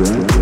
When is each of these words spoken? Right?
Right? 0.00 0.37